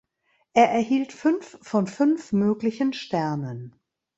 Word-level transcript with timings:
Er 0.55 0.67
erhielt 0.71 1.11
fünf 1.13 1.59
von 1.61 1.85
fünf 1.85 2.31
möglichen 2.33 2.91
Sternen. 2.91 3.75